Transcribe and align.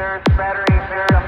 There's 0.00 0.24
battery, 0.34 0.64
there's. 0.88 1.19